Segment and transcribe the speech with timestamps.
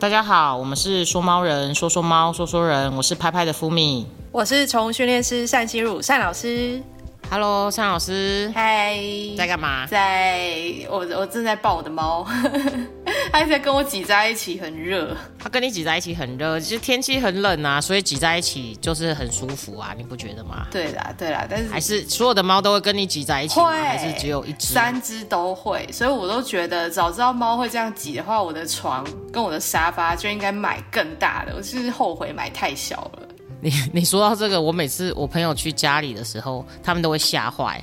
[0.00, 4.06] 大家好，我们是说猫人，说说猫，说说人，我是拍拍的福米。
[4.30, 6.80] 我是宠物训练师单心如单老师。
[7.28, 8.96] Hello，单老师，嗨，
[9.36, 9.86] 在干嘛？
[9.86, 10.38] 在
[10.88, 12.24] 我我正在抱我的猫，
[13.32, 15.16] 它一直在跟我挤在一起，很热。
[15.38, 20.66] 它跟你挤在一起很热，其实天气很冷啊，所以挤在一起就是很舒服啊，你不觉得吗？
[20.70, 23.70] 对啦，对啦，但是还是所有的猫都会跟你挤在一起吗？
[23.70, 24.72] 还是只有一只？
[24.72, 31.54] 三只都会，所以我都觉得早知道猫会这样挤的话，我的床跟我的沙发就应该买更大的。
[31.56, 33.28] 我就是后悔买太小了。
[33.60, 37.82] 你 你说到这个，我每次我朋友去家里的时候，他们都会吓坏，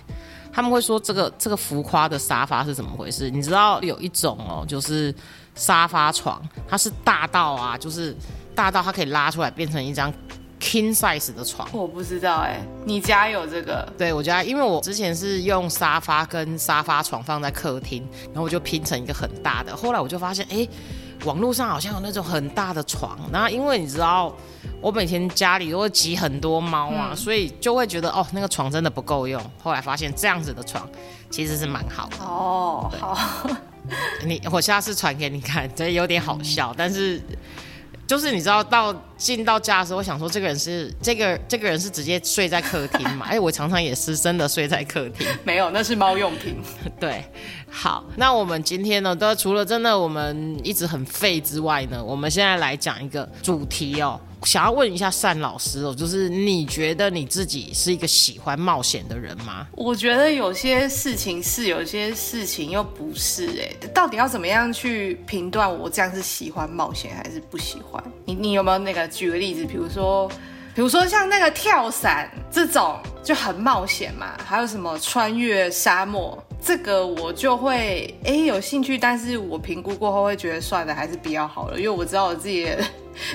[0.55, 3.29] 他们会说这个这个浮夸的沙发是怎么回事？
[3.29, 5.13] 你知道有一种哦，就是
[5.53, 8.15] 沙发床，它是大到啊，就是
[8.55, 10.09] 大到它可以拉出来变成一张
[10.57, 11.67] king size 的床。
[11.73, 13.85] 我不知道哎、你家有这个？
[13.97, 19.75] 对我家，因为我之前是用沙发跟沙发床放在客厅，然后我就拼成一个很大的。
[19.75, 20.65] 后来我就发现，哎，
[21.25, 23.19] 网络上好像有那种很大的床。
[23.29, 24.33] 然后因为你知道，
[24.81, 29.41] 我每天家里都会挤很多猫啊，所以就会觉得哦，那个床真的不够用。
[29.61, 30.87] 后来发现这样子的床
[31.29, 32.17] 其实是蛮好的。
[32.23, 33.49] 哦，好，
[34.25, 37.21] 你我下次传给你看，这有点好笑，但是。
[38.07, 43.25] 就是你知道到进到家的时候，我想说这个人是这个这个人是直接睡在客厅嘛？
[43.33, 45.27] 哎，我常常也是真的睡在客厅。
[45.43, 46.55] 没有，那是猫用品。
[47.01, 47.25] 对，
[47.77, 54.17] 好，那我们今天呢，都除了真的我们一直很废之外呢，我们现在来讲一个主题哦。
[54.43, 59.67] 想要问一下单老师哦，就是你觉得你自己是一个喜欢冒险的人吗？
[59.73, 68.01] 我觉得有些事情是，有些事情又不是、哎，到底要怎么样去评断我这样是喜欢冒险还是不喜欢？
[68.23, 69.65] 你你有没有那个举个例子？
[69.65, 70.29] 比如说，
[70.73, 82.83] 比如说像那个跳伞这种就很冒险嘛，还有什么穿越沙漠，这个我就会哎、有兴趣，但是我评估过后会觉得算了，还是比较好了，因为我知道我自己的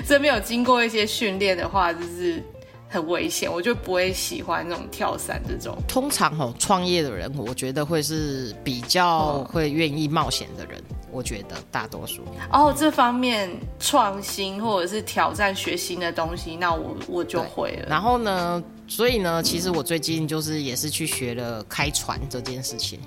[0.05, 2.43] 这没有经过一些训练的话，就是
[2.89, 5.77] 很危险，我就不会喜欢那种跳伞这种。
[5.87, 10.83] 通常哦，创业的人，我觉得会是比较会愿意冒险的人。
[11.09, 12.21] 我觉得大多数
[12.53, 13.49] 哦，这方面
[13.79, 17.87] 创新或者是挑战学新的东西，那我我就会了。
[17.89, 22.99] 然后呢，所以呢，其实我最近就是也是去学了开船这件事情。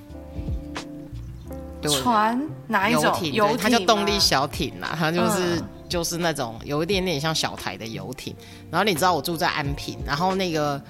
[1.89, 3.03] 船哪一种？
[3.05, 8.35] 游艇，游艇对它叫动力小艇啦，它就是、嗯就是那种有一点点像小台的游艇。
[8.71, 10.81] 然后你知道我住在安平，然后那个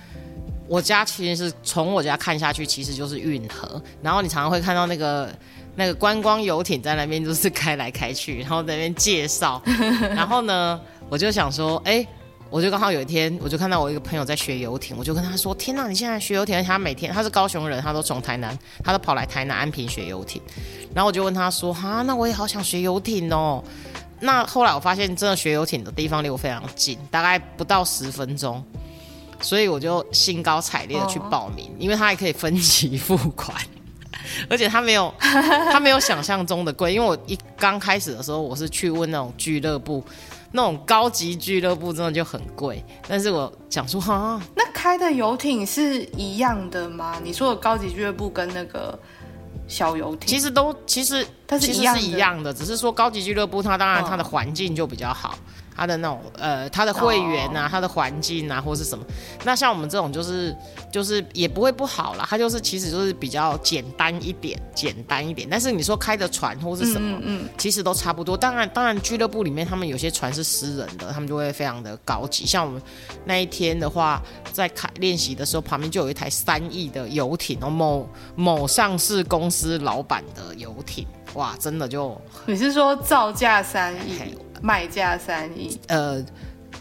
[0.67, 3.83] 我家其实是从我家看下去，其实就是运河。
[4.01, 5.31] 然后你常常会看到那个
[5.75, 9.61] 那个观光游艇在那边就是开来开去，然后在那边介绍。
[10.15, 10.81] 然后呢，
[11.11, 12.07] 我就想说，哎、
[12.55, 20.41] 我就刚好有一天，我就看到我一个朋友在学游艇，我就跟他说：“天哪，你现在学游艇！”而且他每天他是高雄人，他都从台南，他都跑来台南安平学游艇。
[20.95, 23.61] 然后我就问他说：“哈，那我也好想学游艇哦。”
[24.23, 28.65] 那后来我发现，真的学游艇的地方离我非常近，大概不到十分钟，
[29.41, 33.61] 所以我就兴高采烈的去报名，因为它还可以分期付款。
[34.49, 36.95] 而且它没有，它没有想象中的贵。
[36.95, 40.03] 因为我一刚开始的时候，我是去问那种俱乐部，
[40.57, 42.83] 那种高级俱乐部真的就很贵。
[43.09, 47.21] 但是我想说，哈，那开的游艇是一样的吗？
[47.25, 48.97] 你说的高级俱乐部跟那个
[49.67, 55.37] 小游艇，其实都其实它是其实一样的是一样的，只是说高级俱乐部它当然嗯它的环境就比较好，
[55.77, 59.05] 它的那种呃它的会员啊，它的环境啊或是什么。
[59.45, 60.55] 那像我们这种就是
[60.91, 65.49] 就是也不会不好啦，它就是其实就是比较简单一点，简单一点。
[65.51, 68.37] 但是你说开的船或是什么，嗯其实都差不多。
[68.37, 72.47] 当然当然俱乐部里面他们有些船是私人的，他们就会非常的高级。
[72.47, 72.81] 像我们
[73.25, 85.79] 那一天的话，在开练习的时候，旁边就有一台三亿的游艇哦，某某上市公司老板的游艇，哇，真的就你是说造价三亿嘿，卖价三亿？
[85.89, 86.25] 呃，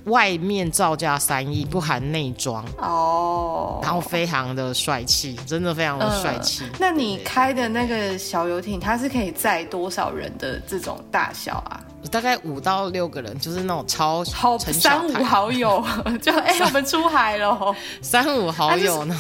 [0.06, 6.64] 外面造价三亿，不含内装，哦，然后非常的帅气，真的非常的帅气。
[6.80, 11.84] 那你开的那个小游艇，它是可以载多少人的这种大小啊？
[12.10, 15.84] 大概五到六个人，就是那种超好，成小三五好友，
[16.24, 17.76] 就哎、我们出海了。
[18.02, 19.20] 三五好友呢，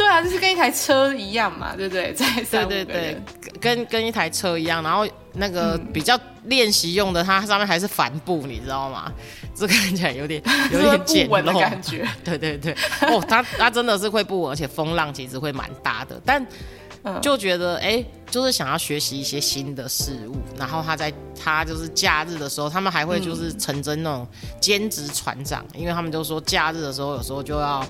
[0.00, 2.14] 对啊，就是跟一台车一样嘛，对不对？
[2.14, 3.22] 在对对对，
[3.60, 9.12] 跟跟一台车一样，然后那个嗯比较练习用的，它上面还是帆布，你知道吗？
[9.54, 10.42] 这看起来有点
[10.72, 12.08] 有点简陋，感觉。
[12.24, 16.42] 对对对，哦，它它真的是会不稳，而且风浪其实会蛮大的，但
[17.02, 24.26] 嗯就觉得哎、就是想要学习一些新的事物，然后他在他就是假日的时候，他们还会就是成真那种
[24.60, 27.86] 兼职船长，因为他们就说假日的时候有时候就要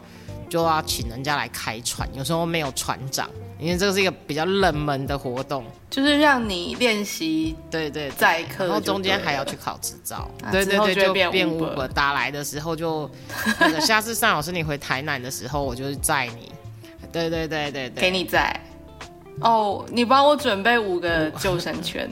[0.50, 5.64] 就要请人家来开船，有时候没有船长，因为这个是一个比较冷门的活动。
[5.88, 11.88] 就是让你练习对对对载客然后中间还要去考执照啊，对对对，就会变就变 Uber Uber。
[11.88, 13.10] 打来的时候就
[13.58, 16.52] 那个下次尚老师你回台南的时候，我就是载你。
[17.12, 18.54] 对对对对对，给你在。
[19.40, 22.08] 哦，你帮我准备五个救生圈，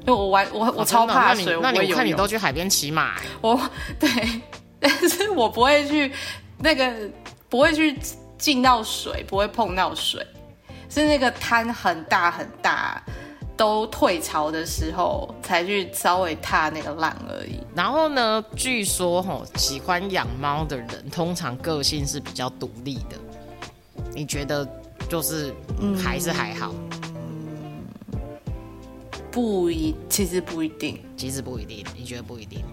[0.00, 3.58] 因为我玩我我哦超怕水，我那你看你都去海边骑马、欸我
[3.98, 4.10] 对，
[4.80, 6.12] 但是我不会去
[6.58, 6.92] 那个
[7.54, 7.96] 不会去
[8.36, 10.26] 进到水，不会碰到水，
[10.90, 13.00] 是那个滩很大很大，
[13.56, 17.60] 都退潮的时候才去稍微踏那个浪而已。
[17.72, 23.16] 然后呢，据说吼喜欢养猫的人通常个性是比较独立的，
[24.12, 24.68] 你觉得
[25.08, 25.54] 就是
[25.96, 26.74] 还是还好？
[27.14, 27.84] 嗯
[29.30, 31.00] 不一，其实不一定。
[31.16, 32.64] 其实不一定，你觉得不一定？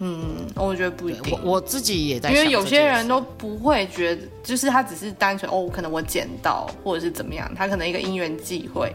[0.00, 1.52] 嗯，我觉得不一定我。
[1.52, 8.92] 我自己也在因为有些人都不会觉得，就是他只是单纯哦，可能我捡到或者是怎么样，他可能一个因缘际会，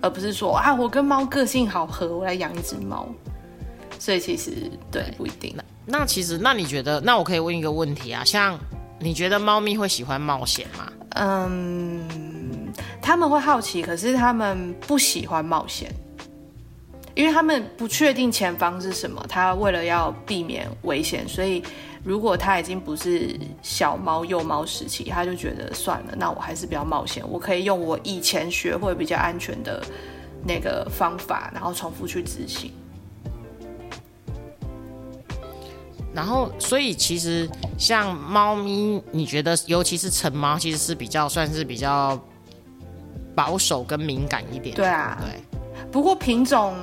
[0.00, 3.08] 而不是说啊，我跟猫个性好合，我来养一只猫。
[3.98, 5.54] 所以其实对不一定。
[5.84, 8.58] 那其实，那你觉得，那我可以问一个问题啊，像
[8.98, 10.90] 你觉得猫咪会喜欢冒险吗？
[11.16, 12.72] 嗯，
[13.02, 15.92] 他们会好奇，可是他们不喜欢冒险，
[17.14, 19.24] 因为他们不确定前方是什么。
[19.28, 21.62] 他为了要避免危险，所以
[22.04, 29.82] 如果他已经不是小猫幼猫时期，他就觉得算了，那我还是不要冒险，我可以用我以前学会比较安全的
[30.46, 32.72] 那个方法，然后重复去执行。
[36.12, 37.48] 然后，所以其实
[37.78, 42.20] 像猫咪，你觉得尤其是成猫，其实是比较算是比较
[43.32, 44.74] 保守跟敏感一点。
[44.74, 45.40] 对啊对。
[45.92, 46.74] 不过品种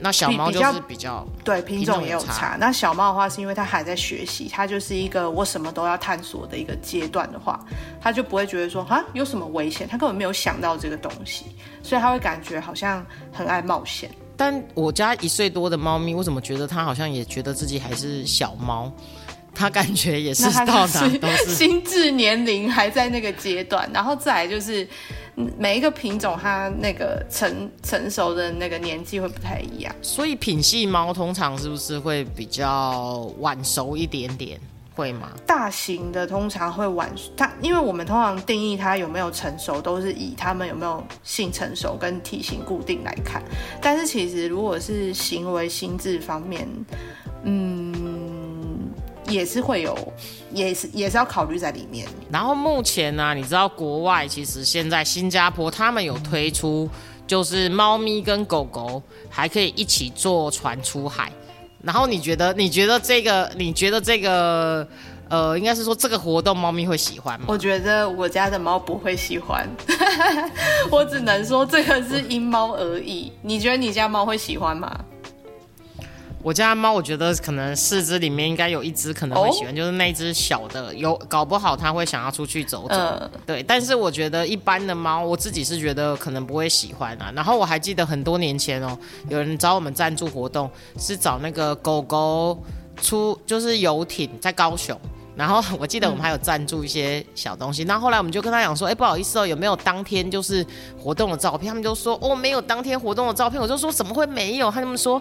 [0.00, 2.56] 那小猫就是比较对品种也有差差。
[2.58, 7.58] 那小猫的话，是因为它还在学习，它就是一个我什么都要探索的一个阶段的话，
[8.00, 11.46] 它就不会觉得说啊有什么危险，它根本没有想到这个东西，
[11.82, 14.10] 所以它会感觉好像很爱冒险。
[14.36, 18.92] 但我家一岁多的猫咪，我怎么觉得它好像也觉得自己还是小猫？
[19.56, 21.54] 它感觉也是它到就哪都是。
[21.54, 24.88] 心智年龄还在那个阶段，然后再来就是嗯
[25.34, 29.94] 每一个品种它那个成成熟的那个年纪会不太一样。
[30.00, 34.60] 所以品系猫通常是不是会比较晚熟一点点？
[34.96, 35.32] 会吗？
[35.44, 43.42] 大型的通常会晚，它因为我们通常定义它有没有成熟，都是以它们有没有性成熟跟体型固定来看。
[43.82, 46.68] 但是其实如果是行为心智方面，
[47.42, 47.93] 嗯，
[49.34, 49.96] 也是会有，
[50.52, 52.06] 也是也是要考虑在里面。
[52.30, 56.88] 然后目前呢、你知道国外其实现在新加坡他们有推出，
[57.26, 61.32] 就是猫咪跟狗狗还可以一起坐船出海。
[61.82, 64.86] 然后你觉得，你觉得这个，你觉得这个，
[65.28, 67.46] 呃，应该是说这个活动猫咪会喜欢吗？
[67.48, 69.68] 我觉得我家的猫不会喜欢，
[70.90, 73.30] 我只能说这个是因猫而异。
[73.42, 74.98] 你觉得你家猫会喜欢吗？
[76.44, 82.94] 我家的猫，我觉得可能四只里面应该有一只可能会喜欢，就是那只小的，有搞不好它会想要出去走走。
[82.94, 87.32] 嗯对，但是我觉得一般的猫，我自己是觉得可能不会喜欢啊。
[87.34, 88.96] 然后我还记得很多年前哦，
[89.30, 92.62] 有人找我们赞助活动，是找那个狗狗
[93.00, 95.00] 出，就是游艇在高雄。
[95.36, 100.64] 然后我记得我们还有赞助一些小东西，那、后来我们就跟他讲说，哎，不好意思哦，有没有当天就是
[100.96, 101.68] 活动的照片？
[101.68, 103.60] 他们就说，哦，没有当天活动的照片。
[103.60, 104.70] 我就说怎么会没有？
[104.70, 105.20] 他们说，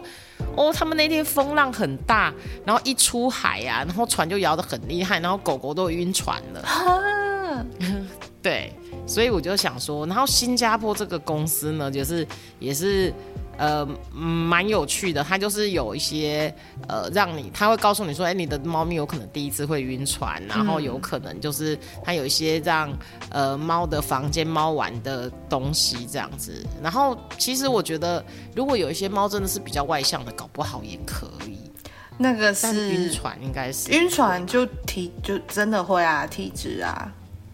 [0.55, 2.31] 哦，他们那天风浪很大，
[2.63, 6.61] 然后一出海呀、然后船就摇得很厉害，然后狗狗都晕船了。
[6.61, 7.65] 啊，
[8.41, 8.71] 对，
[9.07, 12.27] 所以我就想说，然后新加坡这个公司呢，就是
[12.59, 13.11] 也是
[13.57, 16.53] 呃嗯蛮有趣的，它就是有一些
[16.87, 22.91] 呃让你，它会告诉你说，哎，你的猫咪有可能第一次会晕船，然后有可能就是它有一些让
[23.29, 26.65] 呃猫的房间猫玩的东西这样子。
[26.81, 28.23] 然后其实我觉得，
[28.55, 31.57] 如果有一些猫真的是比较外向的，搞不好也可以，
[32.17, 37.11] 那个是晕船应该是晕船就体就真的会啊，体质啊，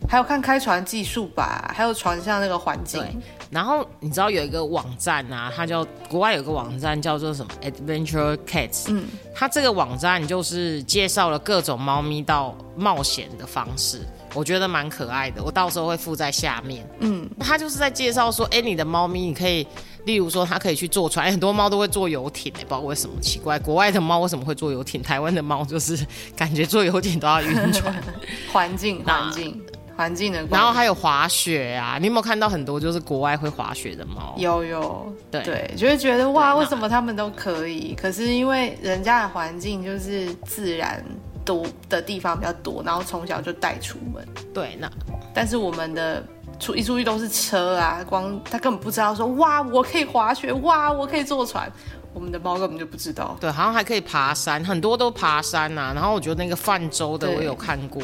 [0.10, 3.00] 还有看开船技术吧，还有船上那个环境。
[3.00, 3.16] 对，
[3.52, 14.02] 然后你知道有一个网站啊，它叫国外有个网站叫做什么 Adventure Cats，嗯，它这个网站就是介绍了各种猫咪到冒险的方式，
[14.34, 16.84] 我觉得蛮可爱的，我到时候会附在下面。
[17.02, 19.68] 嗯，它就是在介绍说，哎，你的猫咪你可以，
[20.06, 25.04] 例如说它可以去坐船，诶 很多猫都会坐游艇，哎，不知道为什么奇怪，国外的猫为什么会坐游艇？
[25.04, 26.04] 台湾的猫就是
[26.36, 27.94] 感觉坐游艇都要晕船。
[28.52, 29.62] 环境那环境
[30.00, 34.34] 环境的关系，然后还有滑雪啊，你有没有看到很多就是国外会滑雪的猫？
[34.38, 37.94] 有有对对，就会觉得哇，为什么他们都可以？
[37.96, 41.04] 可是因为人家的环境就是自然
[41.44, 44.90] 多的地方比较多，然后从小就带出门，对，那
[45.34, 46.24] 但是我们的
[46.62, 51.70] 出一出去都是车啊，光他根本不知道说哇，我可以滑雪，哇，我可以坐船。
[52.12, 53.38] 我们的猫根本就不知道。
[53.40, 58.02] 对，好像还可以爬山，很多都爬山呐、然后我觉得那个泛舟的我有看过。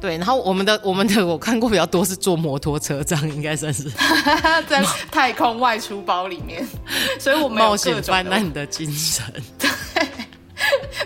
[0.00, 3.84] 对，然后我们的我们的我看过比较多是坐摩托车，这样应该算是
[4.66, 6.66] 在太空外出包里面，
[7.18, 9.24] 所以我们有冒险各种的泛滥的精神。
[9.58, 9.68] 对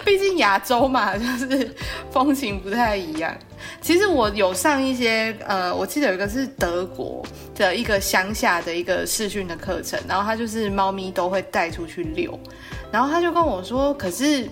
[0.04, 1.74] 毕竟亚洲嘛，就是
[2.12, 3.34] 风情不太一样。
[3.80, 7.24] 其实我有上一些，呃，我记得有一个是德国
[7.54, 12.38] 的一个乡下的一个视讯的课程，然后他就是猫咪都会带出去遛，
[12.92, 14.48] 然后他就跟我说，可是。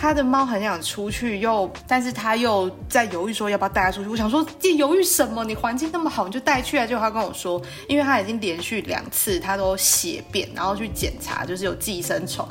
[0.00, 4.08] 他的猫很想出去，又但是他又在犹豫说要不要带它出去。
[4.08, 5.44] 我想说，这犹豫什么？
[5.44, 6.86] 你环境那么好，你就带去啊！
[6.86, 12.48] 结果他跟我说，因为他已经连续两次他都血便，然后去检查，就是有寄生虫。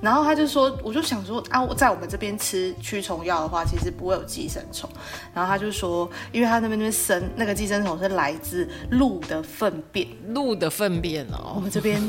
[0.00, 4.88] 然后他就说，我就想说啊，我在我们这边吃驱虫药的话，其实不会有寄生虫。
[5.34, 12.00] 然后他就说，因为他那边那边生那个寄生虫是来自鹿的粪便，鹿的粪便哦我哦，们这边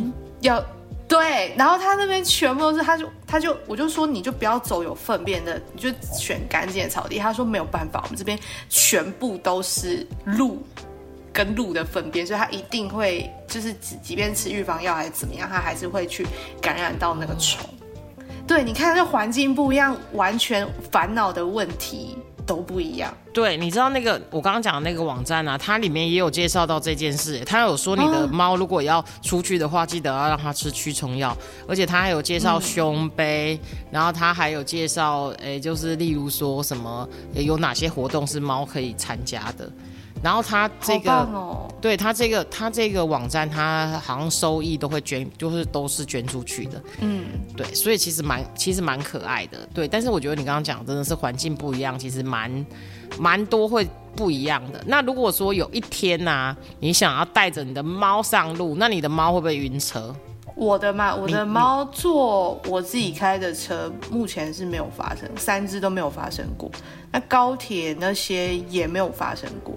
[0.42, 0.64] 要
[1.08, 7.20] 对，然后他那边全部都是，他就他就我就说你就不要走有粪便的，你就选干净的草地。
[7.20, 10.66] 他说没有办法，我们这边全部都是鹿
[11.32, 16.26] 跟鹿的粪便，所以他一定会就是即即便吃预防药还是怎么样，他还是会去
[16.62, 17.70] 感染到那个虫。
[18.48, 23.16] 对，你看这环境不一样，完全烦恼的问题都不一样。
[23.34, 27.42] 对，你知道那个我刚刚讲的那个网站啊，它里面也有介绍到这件事。
[27.46, 31.36] 它有说你的哦猫如果要出去的话，记得要让它吃驱虫药，
[31.68, 33.60] 而且它还有介绍胸杯，
[33.92, 39.70] 然后它还有介绍，诶，就是例如说什么诶有哪些活动是猫可以参加的。
[40.24, 41.68] 然后他这个哦！
[41.82, 46.82] 对他这个他这个网站，他好像收益都会捐，就是都是捐出去的。
[47.02, 47.26] 嗯，
[47.58, 49.68] 对，所以其实蛮其实蛮可爱的。
[49.74, 52.66] 对，但是我觉得你刚刚讲真的是环境不一样，其实蛮
[53.20, 54.82] 蛮多会不一样的。
[54.88, 60.16] 那如果说有一天呐、你想要带着你的猫上路，那你的猫会不会晕车？
[60.56, 66.72] 我的嘛，我的猫坐我自己开的车，目前是没有发生，三只都没有发生过。
[67.12, 69.74] 那高铁那些也没有发生过。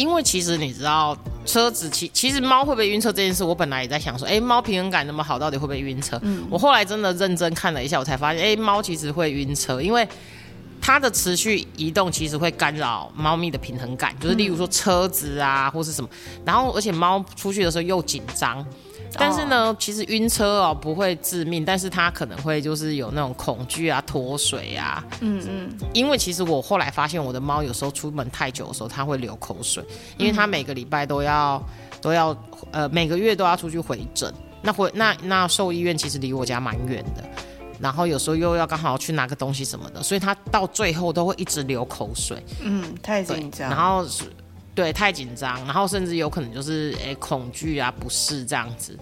[0.00, 1.14] 因为其实你知道，
[1.44, 6.18] 车子其其实猫会不会晕车这件事，我本来也在想说，哎，猫平衡感那么好，到底会不会晕车？
[6.48, 10.08] 我后来真的认真看了一下，我才发现，哎，猫其实会晕车，因为
[10.80, 16.08] 它的持续移动其实会干扰猫咪的平衡感，就是例如说车子啊，或是什么，
[16.46, 18.64] 然后而且猫出去的时候又紧张。
[19.18, 29.84] 但是呢，其实晕车哦不会致命，但是它可能会就是有那种恐惧啊、脱水啊，嗯嗯，因为其实我后来发现，我的猫有时候出门太久的时候，它会流口水，
[30.16, 31.62] 因为它每个礼拜都要
[32.00, 32.36] 都要
[32.70, 34.32] 呃每个月都要出去回诊。
[34.62, 37.24] 那回那那兽医院其实离我家蛮远的，
[37.80, 42.44] 然后有时候又要刚好去拿个东西什么的，所以它到最后都会一直流口水。
[42.60, 43.70] 嗯，太紧，张。
[43.70, 44.24] 然后是
[44.74, 48.98] 对太紧张，然后甚至有可能就是诶、恐惧啊、不适这样子。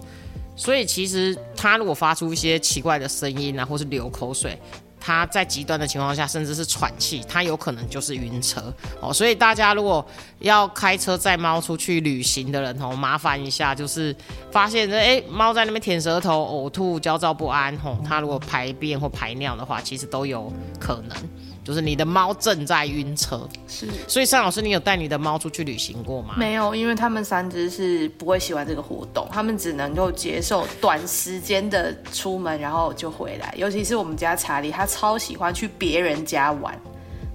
[0.55, 4.59] 所以其实它如果发出一些奇怪的声音啊，或是流口水，
[4.99, 9.13] 它在极端的情况下，甚至是喘气，它有可能就是晕车哦。
[9.13, 10.05] 所以大家如果
[10.39, 14.13] 要开车载猫出去旅行的人哦，麻烦一下，就是
[14.51, 21.15] 发现这诶猫在那边舔舌头、呕吐、焦躁不安吼，它如果排便或排尿的话，其实都有可能。
[21.69, 26.33] 就是你的猫正在晕车，是所以尚老师，你有带你的猫出去旅行过吗？
[26.35, 33.53] 没有，因为他们三只是不会喜欢这个活动，他们只能够接受短时间的出门，然后就回来。
[33.55, 36.75] 尤其是我们家查理，他超喜欢去别人家玩。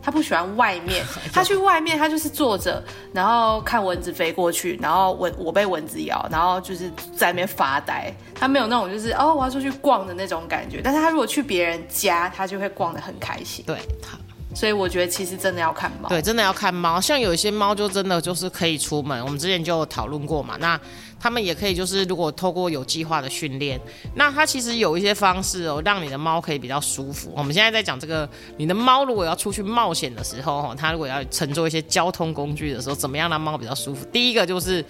[0.05, 2.83] 他不喜欢外面， 他去外面，他就是坐着，
[3.13, 8.13] 然后看蚊子飞过去，然后蚊我被蚊子咬，然后就是在那边发呆。
[8.35, 13.65] 他没有那种就是哦我要出去逛的那种感觉，但是他如果去别人家，他就会逛得很开心。
[13.67, 14.19] 对它，
[14.55, 16.09] 所以我觉得其实真的要看猫。
[16.09, 17.01] 对，真的要看猫。
[17.01, 20.57] 像有一些猫就真的就是可以出门，我们之前就讨论过嘛。
[20.61, 20.81] 那
[21.19, 23.81] 他们也可以就是如果透过有计划的训练，
[24.15, 27.33] 那它其实有一些方式哦，让你的猫可以比较舒服。
[27.37, 34.05] 我们现在在讲这个，你的猫如果要出去冒险的时候，哈，它如果要乘坐一些交通工具的时候，怎么样让猫比较舒服？
[34.13, 34.85] 第一个就是。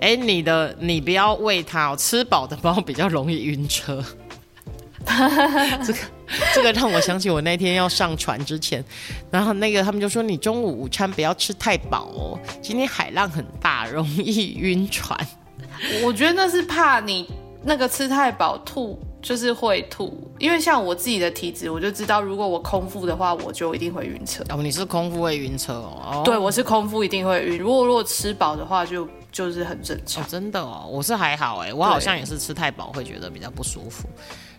[0.00, 4.04] 哎，你的你不要喂它哦，吃饱的猫比较容易晕车。
[5.84, 5.98] 这个
[6.54, 8.84] 这个让我想起我那天要上船之前，
[9.30, 15.18] 然后那个他们就说你中午午餐不要吃太饱哦，今天海浪很大，容易晕船。
[16.02, 17.28] 我觉得那是怕你
[17.62, 20.30] 那个吃太饱吐，就是会吐。
[20.38, 24.42] 因为像我自己的体质，我就知道，如果我空腹的话，我就一定会晕车。
[24.48, 26.00] 哦，你是空腹会晕车哦？
[26.04, 27.58] 哦对，我是空腹一定会晕。
[27.58, 30.22] 如果如果吃饱的话就，就是很正常。
[30.22, 34.08] 哦，真的哦，我是还好哎，我好像也是吃太饱会觉得比较不舒服。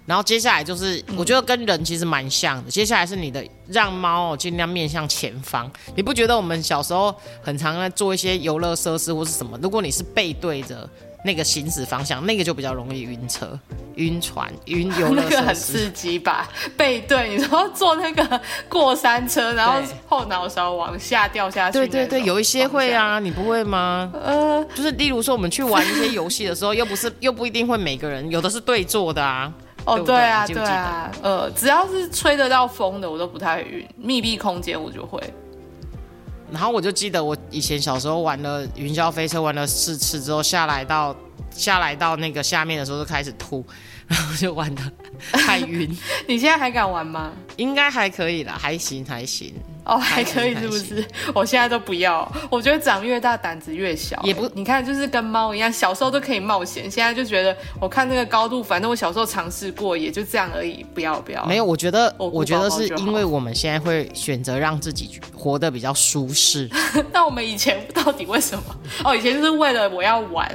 [0.06, 2.70] 然后接下来就是，我觉得跟人其实蛮像的。
[2.70, 5.70] 接下来是你的让猫哦尽量面向前方。
[5.96, 9.58] 你不觉得我们小时候很常在做一些游乐设施或是什么？
[9.62, 10.88] 如果你是背对着
[11.24, 13.60] 那个行驶方向，那个就比较容易晕车、
[13.96, 15.56] 晕船、晕游乐 那个很。
[15.56, 16.48] 刺激吧？
[16.78, 21.80] 背对，你说坐那个过山车，然后对后脑勺往下掉下去。
[21.80, 24.12] 对对对，有一些会啊，你不会吗？
[24.14, 29.52] 呃，就是例如说，我们去玩一些游戏的时候，又不是又不一定会每个人，有的是对坐的啊。
[29.86, 33.88] 哦，对对对啊，对啊，呃，只要是吹得到风的，我都不太晕。
[33.98, 35.22] 密闭空间我就会。
[36.52, 41.16] 然后我就记得我以前小时候玩了云霄飞车，玩了四次之后下来到
[41.56, 43.66] 下来到那个下面的时候就开始吐，
[44.08, 44.82] 然后就玩的
[45.32, 45.90] 太晕，
[46.28, 47.32] 你现在还敢玩吗？
[47.58, 49.54] 应该还可以啦，还行还行，
[49.86, 51.06] 哦，还还可以是不是？
[51.34, 54.22] 我现在都不要，我觉得长越大胆子越小。
[54.24, 61.46] 也不你看，就是跟猫一样，小时候都可以冒险，现在就觉得我看那个高度，反正我小时候尝试过，也就这样而已，不要不要。
[61.46, 66.70] 没有，我觉得我觉得是因为我们现在会选择让自己活得比较舒适，
[67.14, 68.64] 那我们以前到底为什么？
[69.06, 70.54] 哦，以前就是为了我要玩，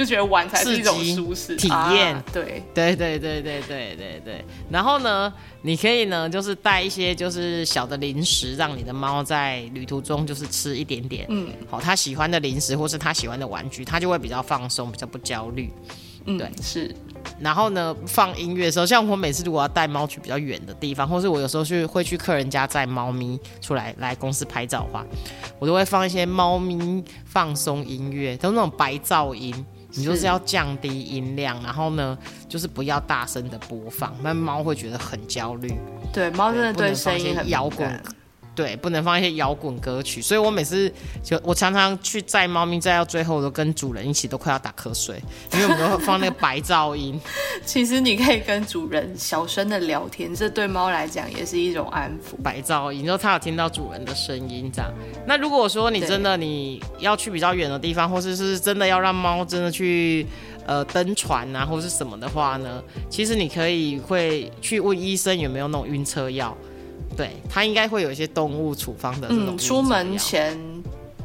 [0.00, 4.44] 就觉得玩才是一种舒适体验啊对，对对对对对对对。
[4.70, 5.30] 然后呢，
[5.60, 15.70] 你可以呢，就是带一些就是小的零食，让你的猫在旅途中就是吃一点点，嗯好、它喜欢的零食或是它喜欢的玩具，它就会比较放松，比较不焦虑。
[16.24, 16.94] 嗯，对是，
[17.38, 25.04] 然后呢，放音乐的时候，像我每次如果要带猫去比较远的地方，或是我有时候去会去客人家载猫咪出来来公司拍照的话，
[25.58, 29.54] 我都会放一些猫咪放松音乐，都那种白噪音。
[29.94, 32.16] 你就是是要降低音量，然后呢，
[32.48, 35.72] 就是不要大声的播放，那猫会觉得很焦虑。
[36.12, 38.02] 对，猫真的不能放一些声音很敏摇滚感
[38.54, 40.92] 对，不能放一些摇滚歌曲，所以我每次
[41.22, 45.22] 就我常常去载猫咪，载到最后，我都跟主人一起都快要打瞌睡，
[45.54, 47.18] 因为我们都会放那个白噪音。
[47.64, 52.40] 其实你可以跟主人小声的聊天，这对猫来讲也是一种安抚。
[52.42, 54.92] 白噪音，然后它有听到主人的声音这样。
[55.26, 60.26] 那如果说你真的你要去比较远的地方，或是是真的要让猫真的去
[60.66, 66.56] 呃登船啊，或是什么的话呢，其实你可以会去问医生有没有那种晕车药，
[67.20, 70.58] 对，它应该会有一些动物处方的这种嗯，出门前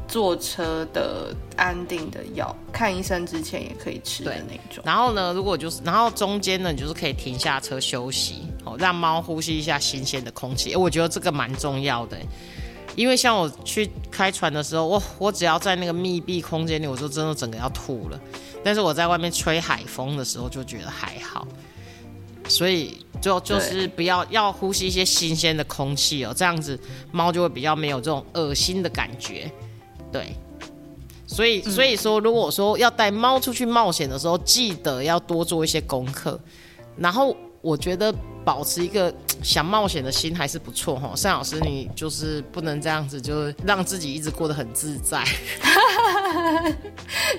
[0.06, 4.84] 坐车的安定的药，看医生之前也可以吃的对那种。
[4.84, 10.72] 然后呢，如果就是，然后中间呢，你就是可以停下车休息，哦，让猫呼吸一下新鲜的空气。
[10.72, 12.18] 诶我觉得这个蛮重要的，
[12.94, 18.20] 因为像我去开船的时候，我我只要在那个密闭空间里，我就真的整个要吐了。
[18.62, 21.48] 但是我在外面吹海风的时候，就觉得还好。
[22.48, 26.78] 所以就就是不要要呼吸一些新鲜的空气哦，这样子
[27.10, 29.50] 猫就会比较没有这种恶心的感觉。
[30.12, 30.32] 对，
[31.26, 36.38] 所以所以说，如果说要带猫出去冒险的时候，记得要多做一些功课。
[36.96, 39.12] 然后我觉得保持一个
[39.42, 41.12] 想冒险的心还是不错哈。
[41.22, 45.24] 单老师，你就是不能这样子，就是让自己一直过得很自在。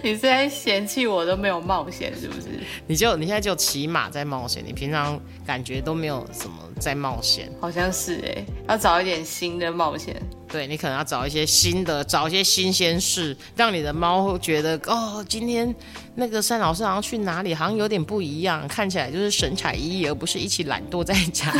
[0.03, 2.47] 你是在嫌弃我都没有冒险是不是？
[2.85, 7.49] 你就你现在就骑马在冒险，你平常感觉都没有什么在冒险。
[7.61, 10.21] 好像是哎、要找一点新的冒险。
[10.49, 15.75] 对你可能要找一些新的，找一些新鲜事，让你的猫会觉得哦，今天
[16.15, 21.59] 那个单老师好像去哪里，好像有点不一样，看起来就是神采奕奕，而不是一起懒惰在家里。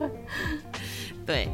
[1.26, 1.46] 对，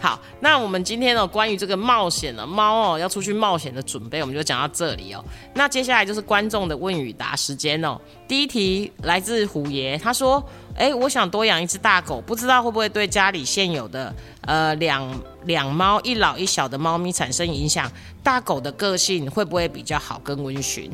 [0.00, 5.22] 好，那我们今天呢，关于这个冒险的猫哦，要出去冒险的准备，我们就讲到这里哦。
[5.52, 8.00] 那接下来就是观众的问与答时间哦。
[8.26, 10.42] 第一题来自虎爷，他说
[10.78, 17.90] ：“哎，我想多养一只大狗，不知道会不会对家里现有的呃两两猫一老一小的猫咪产生影响？
[18.22, 20.90] 大狗的个性会不会比较好跟温驯？”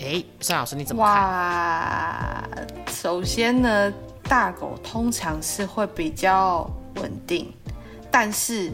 [0.00, 1.14] 哎，单老师你怎么看？
[1.14, 2.48] 哇，
[2.88, 3.92] 首先呢，
[4.24, 7.50] 大狗通常是会比较稳定，
[8.10, 8.70] 但是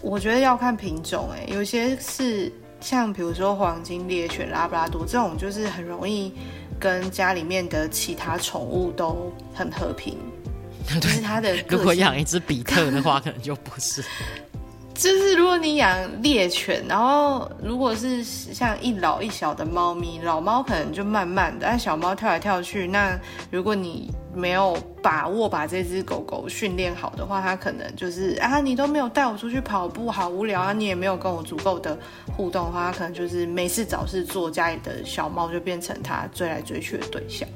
[0.00, 6.32] 我觉得要看品种、哎，有些是像比如说黄金猎犬、拉布拉多这种，就是很容易
[6.78, 10.18] 跟家里面的其他宠物都很和平。
[11.00, 14.04] 就是它的如果养一只比特的话，可能就不是。
[14.94, 22.86] 就是如果你养猎犬，然后如果是像一老一小的猫咪，老猫可能就慢慢的，但小猫跳来跳去。
[22.86, 23.18] 那
[23.50, 31.98] 如果你没有把握把这只狗狗训练好的话，它可能就是啊，你都没有带我出去跑步，好无聊啊，你也没有跟我足够的
[32.36, 37.48] 互动的话，它可能就是没事找事做，家里的小猫就变成它追来追去的对象。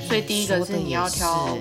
[0.00, 1.60] 所以第一个是你要挑哎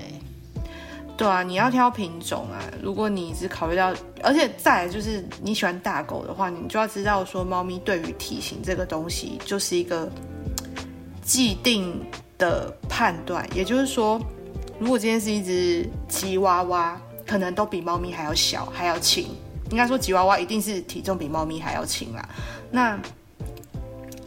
[1.18, 2.62] 对啊，你要挑品种啊。
[2.80, 10.08] 如果你只考虑到，而且再来就是你喜欢大狗的话，你就要知道说，猫咪对于体型这个东西就是一个
[11.24, 12.00] 既定
[12.38, 14.22] 的判断，也就是说，
[14.80, 19.28] 如果今天是一只吉娃娃，可能都比猫咪还要小，还要轻。
[19.72, 22.30] 应该说吉娃娃一定是体重比猫咪还要轻啦。
[22.72, 22.98] 那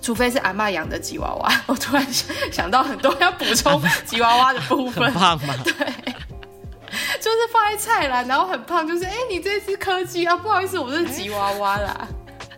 [0.02, 5.04] 除非是阿妈养的吉娃娃，我突然想想到很多要补充吉娃娃的部分。
[5.12, 5.54] 很胖吗？
[5.64, 5.72] 对，
[7.20, 12.08] 就是放在菜篮，然后很胖，就是哎、你这只柯基啊，不好意思，我是吉娃娃啦。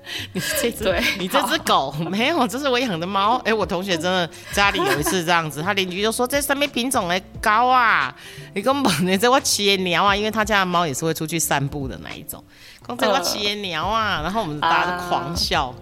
[0.32, 3.36] 你这只 你这只狗没有，这是我养的猫。
[3.44, 8.14] 哎、我同学真的家里有一次这样子，他邻居就说这上面品种的高啊，
[8.54, 12.42] 你根本你这我骑的鸟啊，因为他家的猫也是会出去散步的那一种，
[12.84, 15.74] 光这我骑的鸟啊，然后我们大家就狂笑。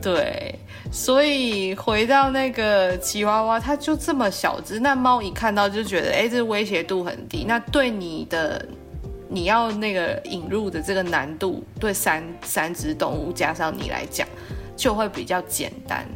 [0.00, 0.58] 对，
[0.90, 7.44] 所以回到那个吉娃娃，它就这么小只，那猫一看到就觉得，哎，这威胁度很低。
[7.46, 8.66] 那对你的
[9.32, 14.28] 你要那个引入的这个难度，对三三只动物加上你来讲，
[14.76, 16.06] 就会比较简单。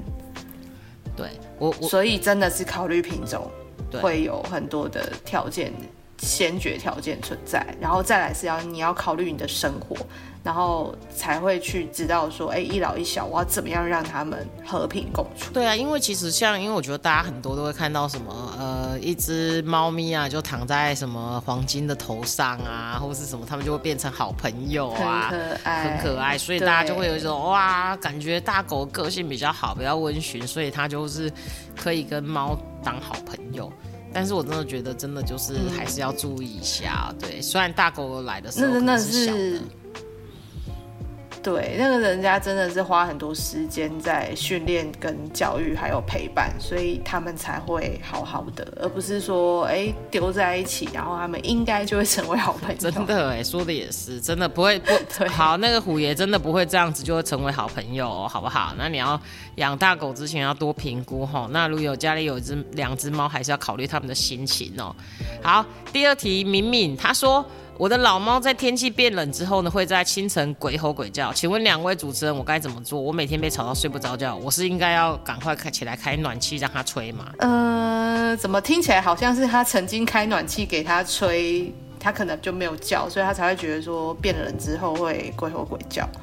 [1.17, 3.51] 对我我所以真的是考虑品种，
[3.91, 5.73] 对会有很多的条件。
[6.19, 9.97] 先决条件存在，然后再来是要你要考虑你的生活，
[10.43, 15.53] 然后才会去知道说，哎，一老一小，我要怎么样让他们和平共处。
[15.53, 31.31] 对啊，因为其实像，因为我觉得大家很多都会看到什么，呃，一只猫咪啊，就躺在什么黄金的头上啊，或是什么，他们就会变成好朋友啊，很可爱很可爱，所以大家就会有一种哇，感觉大狗个性比较好，比较温驯，所以它就是
[31.77, 33.71] 可以跟猫当好朋友。
[34.17, 37.43] 但是我真的觉得，真的就是还是要注意一下，对。
[37.43, 39.63] 虽然大狗狗来的时候那真的可能是小的是，
[41.47, 52.77] 对，那个人家真的是花很多时间在训练、跟教育还有陪伴，所以他们才会好好的，而不是说哎丢在一起，然后他们应该就会成为好朋友。
[52.77, 55.57] 真的哎，说的也是，真的不会不 对好。
[55.59, 58.75] 那个虎爷真的不会这样子就会成为好朋友、哦，好不好？
[58.77, 59.21] 那你要
[59.55, 61.47] 养大狗之前要多评估哈。
[61.53, 64.93] 那如果有家里有一只两只猫，还是要考虑他们的心情哦。
[65.41, 67.47] 好，第二题，敏敏她说。
[67.79, 71.33] 我的老猫在天气变冷之后呢，会在清晨鬼吼鬼叫。
[71.33, 72.99] 请问两位主持人，我该怎么做？
[72.99, 77.27] 我每天被吵到睡不着觉，我是应该要赶快开起来开暖气让它吹吗？
[77.39, 86.09] 呃，怎么听起来好像是他曾经开暖气给他吹，他可能就没有叫，所以他才会觉得说变冷之后会鬼吼鬼叫。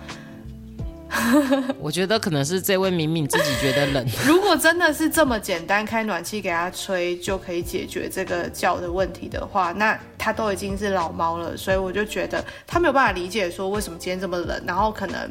[1.77, 4.03] 我觉得可能是这位敏敏自己觉得冷。
[4.25, 15.29] 如果真的是这么简单，开暖气给它吹就可以解决这个叫的问题的话，那它都已经是老猫了，所以我就觉得它没有办法理解说为什么今天这么冷，然后可能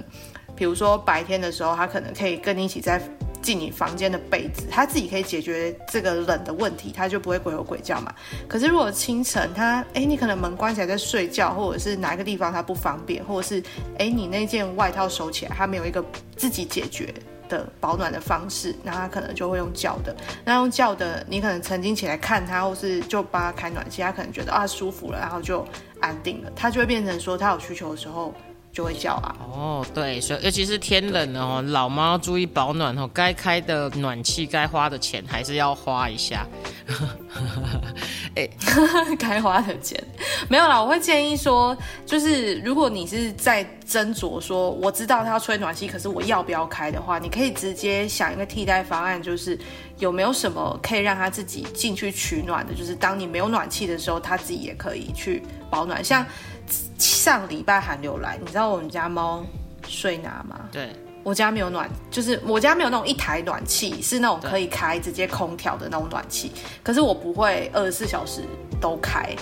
[0.54, 3.00] 比如说白天的时候，它可能可以跟你一起在
[3.40, 8.14] 进你房间的被子，它自己可以解决这个冷的问题，它就不会鬼吼鬼叫嘛。
[8.46, 13.62] 可是如果清晨它，哎，你可能门关起来在睡觉，或者是哪一个地方它不方便，或者是
[13.98, 16.04] 哎你那件外套收起来，它没有一个
[16.36, 17.14] 自己解决
[17.56, 20.14] 的保暖的方式，那他可能就会用叫的。
[20.44, 25.66] 那用叫的，你可能曾经起来看他，或是就帮他开暖气，他可能觉得啊舒服了，然后就
[26.00, 28.34] 安定了，他就会变成说他有需求的时候
[28.72, 29.36] 就会叫啊。
[29.52, 36.46] 哦，对，所以尤其是天冷了哦，老猫要注意保暖哦，该开的暖气、该花的钱还是要花一下。
[38.34, 38.48] 哎
[39.18, 40.02] 该花的钱
[40.48, 49.58] 没有啦，我会建议说，就是如果你是在斟酌说，我知道他要吹暖气，可是我要不要开的话，你可以直接想一个替代方案，就是
[49.98, 56.02] 有没有什么可以让他自己进去取暖的，就是当你没有暖气的时候，他自己也可以去保暖。
[56.02, 56.24] 像
[56.98, 59.44] 上礼拜寒流来，你知道我们家猫
[59.86, 60.60] 睡哪吗？
[60.70, 60.90] 对，
[61.22, 66.52] 我家没有暖，就是我家没有那种一台暖气，是那种可以开直接空调的那种暖气。
[66.82, 68.42] 可是我不会二十四小时
[68.80, 69.34] 都开，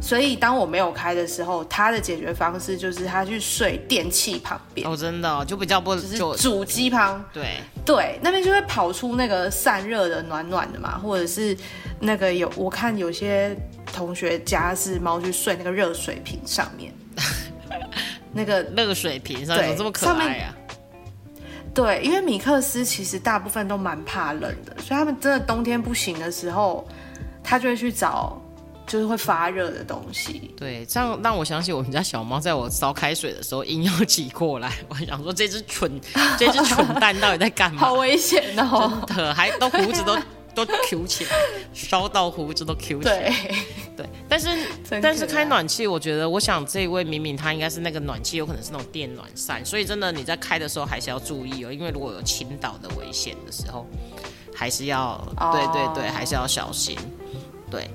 [0.00, 11.56] 所以当我没有开的时候，它的解决方式就是它去睡电器旁边，哦，真的、哦、就比较不就是主机旁，对，对，那边就会跑出那个散热的暖暖的嘛，或者是
[12.00, 13.56] 那个有我看有些
[13.92, 16.92] 同学家是猫去睡那个热水瓶上面，
[18.32, 20.54] 那个热水瓶上对怎么这么可爱啊？
[21.74, 26.86] 对，因为米克斯其实大部分都蛮怕冷的，所以他们真的冬天不行的时候，
[27.42, 28.38] 他就会去找
[28.86, 30.54] 就是会发热的东西。
[30.54, 35.98] 对，这样让我想起我们家小猫在我烧开水的时候硬要挤过来，我想说这只蠢
[36.38, 37.94] 这只蠢蛋到底在干嘛 好？
[37.94, 39.02] 危险哦！
[39.06, 40.14] 真的，还都胡子都
[40.54, 41.30] 都 Q 起来，
[41.72, 43.30] 烧到胡子都 Q 起来。
[43.96, 44.48] 对，对，但是
[45.02, 53.86] 但是开暖气，我觉得，我想这一位明明他应该是那个暖气，有可能是那种电暖扇，所以真的你在开的时候还是要注意哦，因为如果有倾倒的危险的时候，
[54.54, 56.96] 还是要、哦对对对，还是要小心。
[57.70, 57.88] 对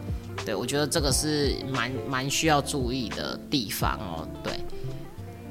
[0.45, 4.27] 对，我觉得这个是蛮蛮需要注意的地方哦。
[4.43, 4.53] 对，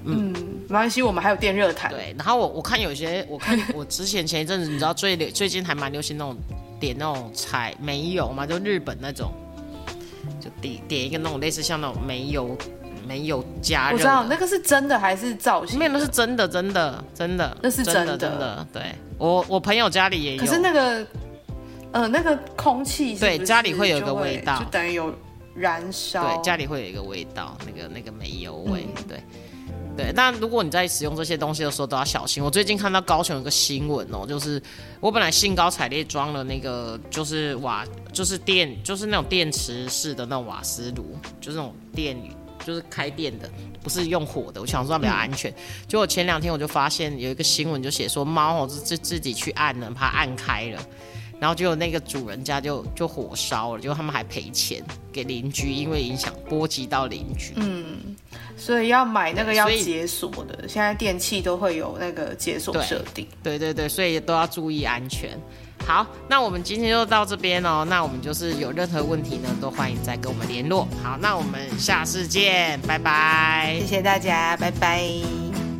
[0.05, 1.91] 嗯，没关系，我们还有电热毯。
[1.93, 6.37] 对，然后我我看有些，我看我之前前一阵子，你知道最流最近还蛮流行那种
[6.79, 9.33] 点那种柴煤油嘛，就日本那种，
[10.41, 12.57] 就点点一个那种类似像那种煤油
[13.07, 13.95] 煤油加热的。
[13.95, 15.79] 我知道那个是真的还是造型？
[15.79, 18.67] 没有，那是真的，真的，真的，那是真真的真的。
[18.73, 18.83] 对
[19.19, 21.07] 我我朋友家里也有，可是那个，
[21.93, 25.15] 呃，那个空气对家里会有一个味道就等于有
[25.55, 26.37] 燃烧。
[26.37, 29.23] 对，家里会有一个味道，那个那个煤油味，嗯对。
[29.97, 32.43] 对，但如果你在使用这些东西的时候都要小心。
[32.43, 34.63] 我最近看到高雄有个新闻哦，就是
[35.01, 42.17] 我本来兴高采烈装了那个，就是瓦，就是电，就是那种电池式的那种瓦斯炉，就是那种电，
[42.65, 43.51] 就是开电的，
[43.83, 44.61] 不是用火的。
[44.61, 45.51] 我想说比较安全。
[45.89, 50.83] 结果前两天我就发现有一个新闻，就写说猫哦自自自己去按了，怕按开了。
[51.39, 57.53] 然后结果那个主人家就就火烧了，结果他们还赔钱给邻居，因为影响波及到邻居。
[57.57, 58.15] 嗯
[58.59, 63.27] 所以要买那个要解锁的，现在电器都会有那个解锁对设定。
[63.43, 65.39] 对对对，所以都要注意安全。
[65.87, 67.85] 好，那我们今天就到这边哦。
[67.87, 70.89] 那我们就是有任何问题呢，都欢迎再跟我们联络。
[71.03, 73.97] 好，那我们下次见，拜拜谢。
[73.97, 75.66] 谢大家，拜拜。